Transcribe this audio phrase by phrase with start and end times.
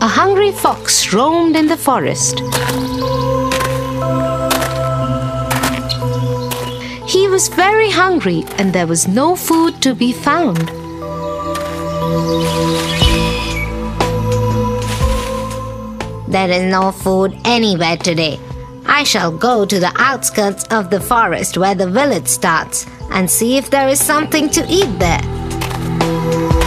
[0.00, 2.40] a hungry fox roamed in the forest.
[7.08, 10.68] He was very hungry and there was no food to be found.
[16.28, 18.38] There is no food anywhere today.
[18.84, 23.56] I shall go to the outskirts of the forest where the village starts and see
[23.56, 26.65] if there is something to eat there.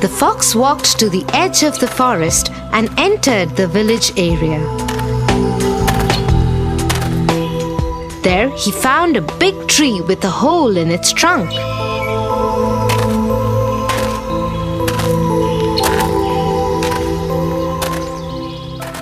[0.00, 4.60] The fox walked to the edge of the forest and entered the village area.
[8.22, 11.50] There he found a big tree with a hole in its trunk.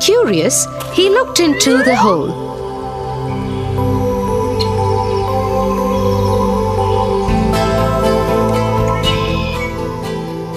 [0.00, 2.51] Curious, he looked into the hole.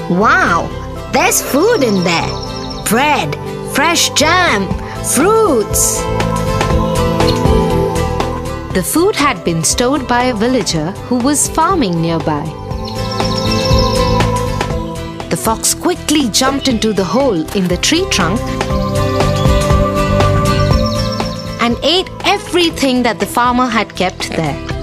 [0.09, 0.69] Wow,
[1.11, 2.45] there's food in there
[2.85, 3.33] bread,
[3.73, 4.67] fresh jam,
[5.03, 5.99] fruits.
[8.75, 12.45] The food had been stored by a villager who was farming nearby.
[15.29, 18.39] The fox quickly jumped into the hole in the tree trunk
[21.61, 24.74] and ate everything that the farmer had kept there.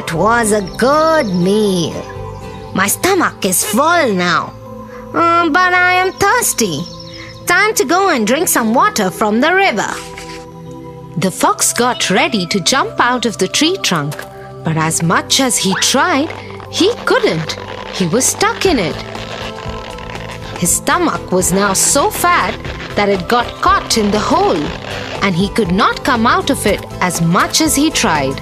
[0.00, 1.92] That was a good meal.
[2.74, 4.46] My stomach is full now.
[5.12, 6.80] Uh, but I am thirsty.
[7.44, 9.92] Time to go and drink some water from the river.
[11.18, 14.16] The fox got ready to jump out of the tree trunk,
[14.64, 16.30] but as much as he tried,
[16.72, 17.52] he couldn't.
[17.92, 18.96] He was stuck in it.
[20.56, 22.56] His stomach was now so fat
[22.96, 24.64] that it got caught in the hole,
[25.22, 28.40] and he could not come out of it as much as he tried.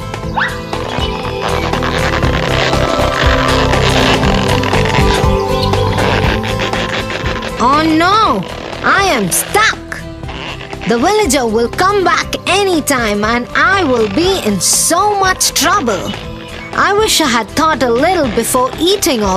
[7.60, 8.40] Oh no!
[8.84, 9.78] I am stuck!
[10.88, 16.12] The villager will come back anytime and I will be in so much trouble.
[16.78, 19.26] I wish I had thought a little before eating all